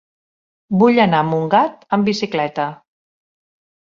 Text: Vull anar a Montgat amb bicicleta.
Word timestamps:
Vull 0.83 1.01
anar 1.03 1.21
a 1.25 1.29
Montgat 1.31 1.85
amb 1.99 2.11
bicicleta. 2.13 2.67